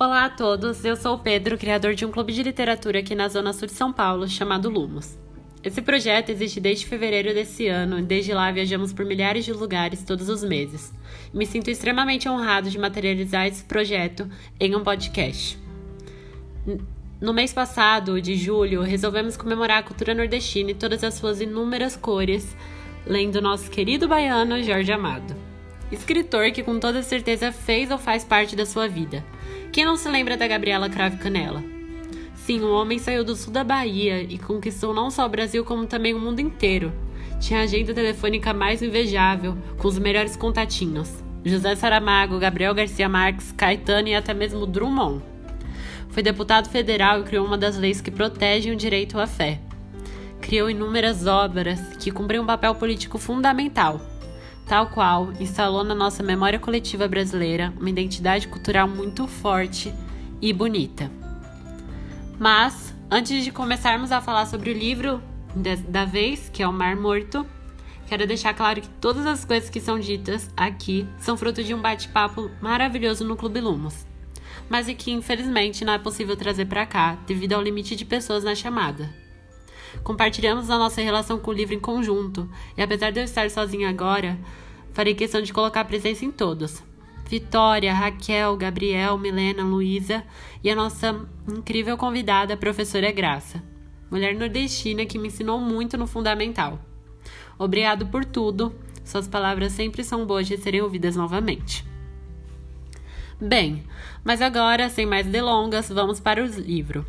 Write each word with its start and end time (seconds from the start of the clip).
Olá 0.00 0.26
a 0.26 0.30
todos, 0.30 0.84
eu 0.84 0.94
sou 0.94 1.16
o 1.16 1.18
Pedro, 1.18 1.58
criador 1.58 1.92
de 1.92 2.06
um 2.06 2.12
clube 2.12 2.32
de 2.32 2.44
literatura 2.44 3.00
aqui 3.00 3.16
na 3.16 3.26
Zona 3.26 3.52
Sul 3.52 3.66
de 3.66 3.74
São 3.74 3.92
Paulo, 3.92 4.28
chamado 4.28 4.70
Lumos. 4.70 5.18
Esse 5.60 5.82
projeto 5.82 6.30
existe 6.30 6.60
desde 6.60 6.86
fevereiro 6.86 7.34
desse 7.34 7.66
ano 7.66 7.98
e 7.98 8.02
desde 8.02 8.32
lá 8.32 8.48
viajamos 8.52 8.92
por 8.92 9.04
milhares 9.04 9.44
de 9.44 9.52
lugares 9.52 10.04
todos 10.04 10.28
os 10.28 10.44
meses. 10.44 10.94
Me 11.34 11.44
sinto 11.44 11.68
extremamente 11.68 12.28
honrado 12.28 12.70
de 12.70 12.78
materializar 12.78 13.48
esse 13.48 13.64
projeto 13.64 14.30
em 14.60 14.76
um 14.76 14.84
podcast. 14.84 15.58
No 17.20 17.34
mês 17.34 17.52
passado, 17.52 18.22
de 18.22 18.36
julho, 18.36 18.82
resolvemos 18.82 19.36
comemorar 19.36 19.78
a 19.78 19.82
cultura 19.82 20.14
nordestina 20.14 20.70
e 20.70 20.76
todas 20.76 21.02
as 21.02 21.14
suas 21.14 21.40
inúmeras 21.40 21.96
cores, 21.96 22.56
lendo 23.04 23.42
nosso 23.42 23.68
querido 23.68 24.06
baiano 24.06 24.62
Jorge 24.62 24.92
Amado. 24.92 25.34
Escritor 25.90 26.52
que 26.52 26.62
com 26.62 26.78
toda 26.78 27.02
certeza 27.02 27.50
fez 27.50 27.90
ou 27.90 27.98
faz 27.98 28.22
parte 28.22 28.54
da 28.54 28.64
sua 28.64 28.86
vida. 28.86 29.24
Quem 29.72 29.84
não 29.84 29.96
se 29.96 30.08
lembra 30.08 30.36
da 30.36 30.48
Gabriela 30.48 30.88
Crave 30.88 31.18
Canela? 31.18 31.62
Sim, 32.34 32.60
o 32.60 32.72
homem 32.72 32.98
saiu 32.98 33.22
do 33.22 33.36
sul 33.36 33.52
da 33.52 33.62
Bahia 33.62 34.22
e 34.22 34.38
conquistou 34.38 34.94
não 34.94 35.10
só 35.10 35.26
o 35.26 35.28
Brasil, 35.28 35.64
como 35.64 35.86
também 35.86 36.14
o 36.14 36.18
mundo 36.18 36.40
inteiro. 36.40 36.92
Tinha 37.38 37.60
a 37.60 37.64
agenda 37.64 37.92
telefônica 37.92 38.54
mais 38.54 38.82
invejável, 38.82 39.56
com 39.76 39.86
os 39.86 39.98
melhores 39.98 40.36
contatinhos. 40.36 41.22
José 41.44 41.76
Saramago, 41.76 42.38
Gabriel 42.38 42.74
Garcia 42.74 43.08
Marques, 43.08 43.52
Caetano 43.52 44.08
e 44.08 44.14
até 44.14 44.32
mesmo 44.32 44.66
Drummond. 44.66 45.22
Foi 46.08 46.22
deputado 46.22 46.68
federal 46.68 47.20
e 47.20 47.24
criou 47.24 47.46
uma 47.46 47.58
das 47.58 47.76
leis 47.76 48.00
que 48.00 48.10
protegem 48.10 48.72
o 48.72 48.76
direito 48.76 49.20
à 49.20 49.26
fé. 49.26 49.60
Criou 50.40 50.70
inúmeras 50.70 51.26
obras 51.26 51.80
que 51.98 52.10
cumpriam 52.10 52.42
um 52.42 52.46
papel 52.46 52.74
político 52.74 53.18
fundamental, 53.18 54.00
tal 54.68 54.88
qual 54.88 55.32
instalou 55.40 55.82
na 55.82 55.94
nossa 55.94 56.22
memória 56.22 56.58
coletiva 56.58 57.08
brasileira 57.08 57.72
uma 57.80 57.88
identidade 57.88 58.46
cultural 58.46 58.86
muito 58.86 59.26
forte 59.26 59.92
e 60.42 60.52
bonita. 60.52 61.10
Mas, 62.38 62.94
antes 63.10 63.42
de 63.42 63.50
começarmos 63.50 64.12
a 64.12 64.20
falar 64.20 64.44
sobre 64.44 64.70
o 64.70 64.74
livro 64.74 65.22
da 65.88 66.04
vez, 66.04 66.50
que 66.52 66.62
é 66.62 66.68
O 66.68 66.72
Mar 66.72 66.94
Morto, 66.96 67.46
quero 68.06 68.26
deixar 68.26 68.52
claro 68.52 68.82
que 68.82 68.88
todas 69.00 69.24
as 69.26 69.42
coisas 69.42 69.70
que 69.70 69.80
são 69.80 69.98
ditas 69.98 70.50
aqui 70.54 71.08
são 71.18 71.36
fruto 71.36 71.64
de 71.64 71.72
um 71.72 71.80
bate-papo 71.80 72.50
maravilhoso 72.60 73.24
no 73.24 73.36
Clube 73.36 73.60
Lumos, 73.60 74.06
mas 74.68 74.86
e 74.86 74.94
que 74.94 75.10
infelizmente 75.10 75.82
não 75.82 75.94
é 75.94 75.98
possível 75.98 76.36
trazer 76.36 76.66
para 76.66 76.84
cá 76.84 77.18
devido 77.26 77.54
ao 77.54 77.62
limite 77.62 77.96
de 77.96 78.04
pessoas 78.04 78.44
na 78.44 78.54
chamada. 78.54 79.27
Compartilhamos 80.02 80.70
a 80.70 80.78
nossa 80.78 81.00
relação 81.00 81.38
com 81.38 81.50
o 81.50 81.54
livro 81.54 81.74
em 81.74 81.80
conjunto, 81.80 82.48
e 82.76 82.82
apesar 82.82 83.10
de 83.10 83.20
eu 83.20 83.24
estar 83.24 83.50
sozinha 83.50 83.88
agora, 83.88 84.38
farei 84.92 85.14
questão 85.14 85.42
de 85.42 85.52
colocar 85.52 85.84
presença 85.84 86.24
em 86.24 86.30
todos, 86.30 86.82
Vitória, 87.28 87.92
Raquel, 87.92 88.56
Gabriel, 88.56 89.18
Milena, 89.18 89.62
Luísa 89.62 90.24
e 90.64 90.70
a 90.70 90.74
nossa 90.74 91.28
incrível 91.46 91.96
convidada, 91.96 92.54
a 92.54 92.56
professora 92.56 93.12
Graça, 93.12 93.62
mulher 94.10 94.34
nordestina 94.34 95.04
que 95.04 95.18
me 95.18 95.28
ensinou 95.28 95.60
muito 95.60 95.98
no 95.98 96.06
fundamental. 96.06 96.80
Obrigado 97.58 98.06
por 98.06 98.24
tudo, 98.24 98.74
suas 99.04 99.28
palavras 99.28 99.72
sempre 99.72 100.02
são 100.02 100.24
boas 100.24 100.46
de 100.46 100.56
serem 100.56 100.80
ouvidas 100.80 101.16
novamente. 101.16 101.86
Bem, 103.40 103.84
mas 104.24 104.40
agora, 104.40 104.88
sem 104.88 105.04
mais 105.04 105.26
delongas, 105.26 105.88
vamos 105.90 106.18
para 106.18 106.42
o 106.42 106.46
livro. 106.46 107.04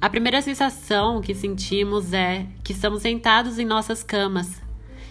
A 0.00 0.08
primeira 0.08 0.40
sensação 0.40 1.20
que 1.20 1.34
sentimos 1.34 2.12
é 2.12 2.46
que 2.62 2.70
estamos 2.70 3.02
sentados 3.02 3.58
em 3.58 3.64
nossas 3.64 4.04
camas. 4.04 4.62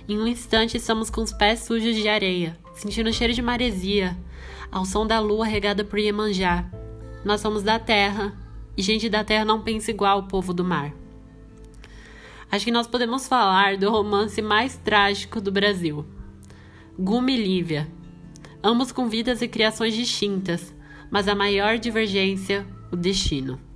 Em 0.08 0.18
um 0.18 0.26
instante, 0.26 0.78
estamos 0.78 1.10
com 1.10 1.22
os 1.22 1.34
pés 1.34 1.60
sujos 1.60 1.94
de 1.94 2.08
areia, 2.08 2.58
sentindo 2.74 3.10
o 3.10 3.14
cheiro 3.14 3.34
de 3.34 3.42
maresia, 3.42 4.18
ao 4.72 4.86
som 4.86 5.06
da 5.06 5.20
lua 5.20 5.46
regada 5.46 5.84
por 5.84 6.00
Iemanjá. 6.00 6.72
Nós 7.26 7.42
somos 7.42 7.64
da 7.64 7.78
terra, 7.78 8.34
e 8.78 8.82
gente 8.82 9.10
da 9.10 9.26
terra 9.26 9.44
não 9.44 9.62
pensa 9.62 9.92
igual 9.92 10.20
o 10.20 10.28
povo 10.30 10.54
do 10.54 10.64
mar. 10.64 10.94
Acho 12.50 12.64
que 12.64 12.72
nós 12.72 12.88
podemos 12.88 13.28
falar 13.28 13.76
do 13.76 13.92
romance 13.92 14.42
mais 14.42 14.78
trágico 14.78 15.42
do 15.42 15.52
Brasil. 15.52 16.06
Guma 16.98 17.32
e 17.32 17.36
Lívia. 17.36 17.92
Ambos 18.64 18.94
com 18.94 19.10
vidas 19.10 19.42
e 19.42 19.50
criações 19.50 19.94
distintas, 19.94 20.74
mas 21.12 21.28
a 21.28 21.36
maior 21.36 21.78
divergência, 21.78 22.66
o 22.90 22.96
destino. 22.96 23.67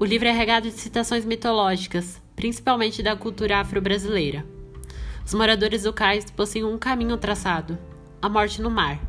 O 0.00 0.04
livro 0.04 0.28
é 0.28 0.32
regado 0.32 0.70
de 0.70 0.78
citações 0.78 1.24
mitológicas, 1.24 2.22
principalmente 2.36 3.02
da 3.02 3.16
cultura 3.16 3.58
afro-brasileira. 3.58 4.46
Os 5.26 5.34
moradores 5.34 5.82
do 5.82 5.92
cais 5.92 6.30
possuem 6.30 6.62
um 6.62 6.78
caminho 6.78 7.16
traçado: 7.16 7.76
a 8.22 8.28
morte 8.28 8.62
no 8.62 8.70
mar. 8.70 9.00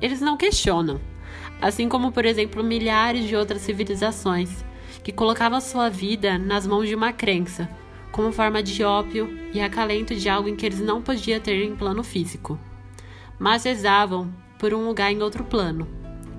Eles 0.00 0.20
não 0.20 0.36
questionam, 0.36 1.00
assim 1.60 1.88
como, 1.88 2.12
por 2.12 2.24
exemplo, 2.24 2.62
milhares 2.62 3.26
de 3.26 3.34
outras 3.34 3.62
civilizações 3.62 4.64
que 5.02 5.10
colocavam 5.10 5.60
sua 5.60 5.88
vida 5.88 6.38
nas 6.38 6.64
mãos 6.64 6.86
de 6.88 6.94
uma 6.94 7.12
crença, 7.12 7.68
como 8.12 8.30
forma 8.30 8.62
de 8.62 8.84
ópio 8.84 9.28
e 9.52 9.60
acalento 9.60 10.14
de 10.14 10.28
algo 10.28 10.48
em 10.48 10.54
que 10.54 10.64
eles 10.64 10.80
não 10.80 11.02
podiam 11.02 11.40
ter 11.40 11.64
em 11.64 11.74
plano 11.74 12.04
físico, 12.04 12.56
mas 13.36 13.64
rezavam 13.64 14.32
por 14.60 14.72
um 14.72 14.86
lugar 14.86 15.10
em 15.10 15.22
outro 15.22 15.42
plano, 15.42 15.88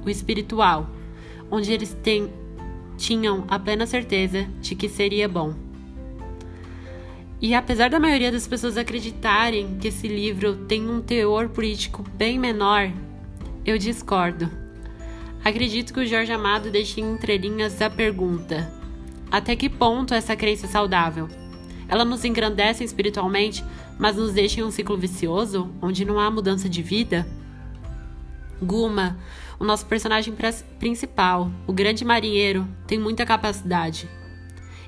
o 0.06 0.10
espiritual, 0.10 0.90
onde 1.50 1.74
eles 1.74 1.94
têm, 2.02 2.32
tinham 3.02 3.46
a 3.48 3.58
plena 3.58 3.86
certeza 3.86 4.48
de 4.62 4.76
que 4.76 4.88
seria 4.88 5.28
bom. 5.28 5.54
E 7.42 7.56
apesar 7.56 7.90
da 7.90 8.00
maioria 8.00 8.32
das 8.32 8.48
pessoas 8.48 8.78
acreditarem 8.78 9.78
que 9.80 9.88
esse 9.88 10.08
livro 10.08 10.56
tem 10.68 10.88
um 10.88 11.02
teor 11.02 11.50
político 11.50 12.04
bem 12.16 12.38
menor 12.38 12.92
eu 13.66 13.78
discordo. 13.78 14.50
Acredito 15.44 15.94
que 15.94 16.00
o 16.00 16.06
Jorge 16.06 16.32
Amado 16.32 16.72
deixa 16.72 17.00
em 17.00 17.14
entrelinhas 17.14 17.82
a 17.82 17.90
pergunta: 17.90 18.72
até 19.30 19.56
que 19.56 19.70
ponto 19.70 20.14
essa 20.14 20.36
crença 20.36 20.66
é 20.66 20.70
saudável? 20.70 21.28
Ela 21.88 22.06
nos 22.06 22.24
engrandece 22.24 22.84
espiritualmente, 22.84 23.64
mas 24.00 24.16
nos 24.16 24.34
deixa 24.34 24.62
em 24.62 24.64
um 24.64 24.72
ciclo 24.72 24.98
vicioso 24.98 25.70
onde 25.82 26.06
não 26.06 26.20
há 26.20 26.32
mudança 26.32 26.70
de 26.70 26.82
vida? 26.82 27.28
Guma, 28.62 29.18
o 29.62 29.64
nosso 29.64 29.86
personagem 29.86 30.34
principal, 30.80 31.52
o 31.68 31.72
grande 31.72 32.04
marinheiro, 32.04 32.68
tem 32.88 32.98
muita 32.98 33.24
capacidade. 33.28 34.10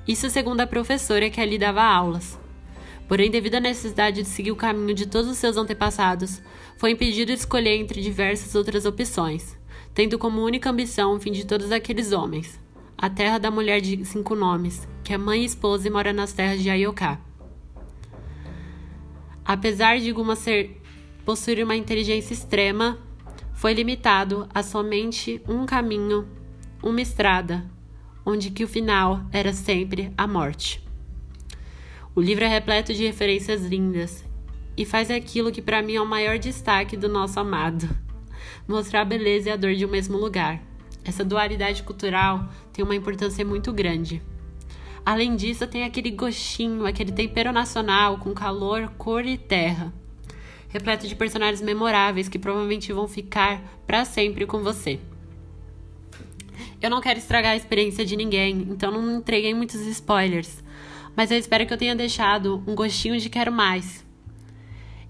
Isso 0.07 0.31
segundo 0.31 0.61
a 0.61 0.67
professora 0.67 1.29
que 1.29 1.39
ali 1.39 1.59
dava 1.59 1.83
aulas. 1.83 2.39
Porém, 3.07 3.29
devido 3.29 3.53
à 3.53 3.59
necessidade 3.59 4.23
de 4.23 4.27
seguir 4.27 4.51
o 4.51 4.55
caminho 4.55 4.95
de 4.95 5.05
todos 5.05 5.29
os 5.29 5.37
seus 5.37 5.57
antepassados, 5.57 6.41
foi 6.75 6.89
impedido 6.89 7.31
de 7.31 7.37
escolher 7.37 7.75
entre 7.75 8.01
diversas 8.01 8.55
outras 8.55 8.83
opções, 8.83 9.55
tendo 9.93 10.17
como 10.17 10.41
única 10.41 10.71
ambição 10.71 11.13
o 11.13 11.19
fim 11.19 11.31
de 11.31 11.45
todos 11.45 11.71
aqueles 11.71 12.11
homens, 12.11 12.59
a 12.97 13.11
terra 13.11 13.37
da 13.37 13.51
mulher 13.51 13.79
de 13.79 14.03
cinco 14.05 14.33
nomes, 14.33 14.87
que 15.03 15.13
é 15.13 15.19
mãe 15.19 15.43
e 15.43 15.45
esposa 15.45 15.87
e 15.87 15.91
mora 15.91 16.11
nas 16.11 16.33
terras 16.33 16.59
de 16.63 16.71
Ayoká. 16.71 17.21
Apesar 19.45 19.99
de 19.99 20.11
Guma 20.11 20.35
ser 20.35 20.81
possuir 21.23 21.63
uma 21.63 21.75
inteligência 21.75 22.33
extrema, 22.33 22.97
foi 23.63 23.73
limitado 23.73 24.45
a 24.53 24.61
somente 24.61 25.41
um 25.47 25.65
caminho, 25.65 26.27
uma 26.83 26.99
estrada, 26.99 27.63
onde 28.25 28.51
que 28.51 28.61
o 28.61 28.67
final 28.67 29.21
era 29.31 29.53
sempre 29.53 30.11
a 30.17 30.27
morte. 30.27 30.85
O 32.13 32.19
livro 32.19 32.43
é 32.43 32.47
repleto 32.49 32.93
de 32.93 33.05
referências 33.05 33.65
lindas 33.65 34.25
e 34.75 34.83
faz 34.83 35.09
aquilo 35.09 35.49
que 35.49 35.61
para 35.61 35.81
mim 35.81 35.95
é 35.95 36.01
o 36.01 36.05
maior 36.05 36.37
destaque 36.37 36.97
do 36.97 37.07
nosso 37.07 37.39
amado: 37.39 37.87
mostrar 38.67 38.99
a 38.99 39.05
beleza 39.05 39.47
e 39.47 39.51
a 39.53 39.55
dor 39.55 39.73
de 39.75 39.85
um 39.85 39.89
mesmo 39.89 40.17
lugar. 40.17 40.61
Essa 41.05 41.23
dualidade 41.23 41.83
cultural 41.83 42.49
tem 42.73 42.83
uma 42.83 42.97
importância 42.97 43.45
muito 43.45 43.71
grande. 43.71 44.21
Além 45.05 45.37
disso, 45.37 45.65
tem 45.65 45.85
aquele 45.85 46.11
gostinho, 46.11 46.85
aquele 46.85 47.13
tempero 47.13 47.53
nacional 47.53 48.17
com 48.17 48.33
calor, 48.33 48.89
cor 48.97 49.25
e 49.25 49.37
terra. 49.37 49.93
Repleto 50.73 51.07
de 51.07 51.15
personagens 51.15 51.61
memoráveis 51.61 52.27
que 52.27 52.39
provavelmente 52.39 52.91
vão 52.91 53.07
ficar 53.07 53.61
para 53.87 54.03
sempre 54.03 54.45
com 54.45 54.63
você. 54.63 54.99
Eu 56.81 56.89
não 56.89 56.99
quero 56.99 57.19
estragar 57.19 57.53
a 57.53 57.55
experiência 57.55 58.03
de 58.03 58.17
ninguém, 58.17 58.67
então 58.69 58.91
não 58.91 59.19
entreguei 59.19 59.53
muitos 59.53 59.79
spoilers 59.87 60.63
mas 61.15 61.31
eu 61.31 61.37
espero 61.37 61.65
que 61.65 61.73
eu 61.73 61.77
tenha 61.77 61.95
deixado 61.95 62.63
um 62.67 62.75
gostinho 62.75 63.19
de 63.19 63.29
quero 63.29 63.51
mais. 63.51 64.05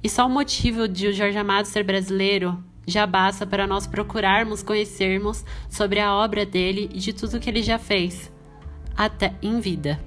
E 0.03 0.09
só 0.09 0.25
o 0.25 0.29
motivo 0.29 0.87
de 0.87 1.07
o 1.07 1.13
Jorge 1.13 1.37
Amado 1.37 1.65
ser 1.65 1.83
brasileiro 1.83 2.61
já 2.85 3.07
basta 3.07 3.47
para 3.47 3.65
nós 3.65 3.87
procurarmos 3.87 4.61
conhecermos 4.61 5.45
sobre 5.69 5.99
a 5.99 6.13
obra 6.13 6.45
dele 6.45 6.89
e 6.93 6.99
de 6.99 7.13
tudo 7.13 7.39
que 7.39 7.49
ele 7.49 7.63
já 7.63 7.79
fez, 7.79 8.29
até 8.97 9.33
em 9.41 9.61
vida. 9.61 9.97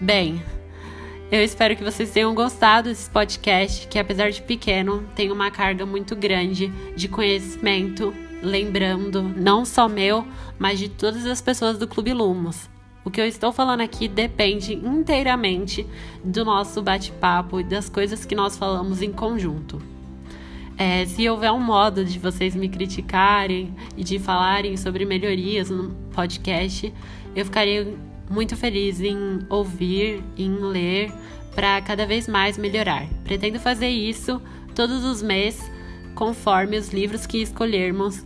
Bem, 0.00 0.42
eu 1.30 1.42
espero 1.42 1.74
que 1.74 1.82
vocês 1.82 2.10
tenham 2.10 2.34
gostado 2.34 2.88
desse 2.88 3.10
podcast, 3.10 3.88
que 3.88 3.98
apesar 3.98 4.30
de 4.30 4.40
pequeno, 4.42 5.04
tem 5.14 5.32
uma 5.32 5.50
carga 5.50 5.84
muito 5.84 6.14
grande 6.14 6.68
de 6.94 7.08
conhecimento, 7.08 8.14
lembrando 8.42 9.22
não 9.22 9.64
só 9.64 9.88
meu, 9.88 10.24
mas 10.58 10.78
de 10.78 10.88
todas 10.88 11.26
as 11.26 11.40
pessoas 11.40 11.78
do 11.78 11.88
Clube 11.88 12.12
Lumos. 12.12 12.70
O 13.04 13.10
que 13.10 13.20
eu 13.20 13.26
estou 13.26 13.52
falando 13.52 13.80
aqui 13.80 14.08
depende 14.08 14.74
inteiramente 14.74 15.86
do 16.24 16.44
nosso 16.44 16.82
bate-papo 16.82 17.60
e 17.60 17.64
das 17.64 17.88
coisas 17.88 18.24
que 18.24 18.34
nós 18.34 18.56
falamos 18.56 19.02
em 19.02 19.12
conjunto. 19.12 19.80
É, 20.78 21.06
se 21.06 21.28
houver 21.28 21.50
um 21.52 21.60
modo 21.60 22.04
de 22.04 22.18
vocês 22.18 22.54
me 22.54 22.68
criticarem 22.68 23.74
e 23.96 24.04
de 24.04 24.18
falarem 24.18 24.76
sobre 24.76 25.04
melhorias 25.04 25.70
no 25.70 25.90
podcast, 26.12 26.92
eu 27.34 27.44
ficaria 27.44 27.96
muito 28.28 28.56
feliz 28.56 29.00
em 29.00 29.40
ouvir, 29.48 30.22
em 30.36 30.50
ler, 30.58 31.12
para 31.54 31.80
cada 31.80 32.06
vez 32.06 32.28
mais 32.28 32.58
melhorar. 32.58 33.06
Pretendo 33.24 33.58
fazer 33.58 33.88
isso 33.88 34.40
todos 34.74 35.04
os 35.04 35.22
meses, 35.22 35.70
conforme 36.14 36.76
os 36.76 36.92
livros 36.92 37.26
que 37.26 37.38
escolhermos 37.38 38.24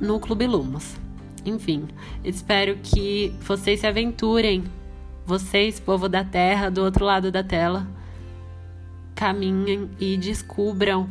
no 0.00 0.18
Clube 0.18 0.46
Lumos. 0.46 0.96
Enfim, 1.44 1.86
espero 2.24 2.78
que 2.82 3.34
vocês 3.40 3.80
se 3.80 3.86
aventurem, 3.86 4.64
vocês, 5.26 5.78
povo 5.78 6.08
da 6.08 6.24
Terra, 6.24 6.70
do 6.70 6.82
outro 6.82 7.04
lado 7.04 7.30
da 7.30 7.42
tela, 7.42 7.86
caminhem 9.14 9.90
e 10.00 10.16
descubram 10.16 11.08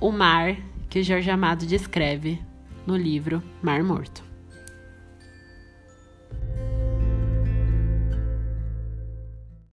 o 0.00 0.10
mar 0.10 0.56
que 0.88 1.02
Jorge 1.02 1.30
Amado 1.30 1.66
descreve 1.66 2.40
no 2.86 2.96
livro 2.96 3.42
Mar 3.62 3.82
Morto. 3.82 4.31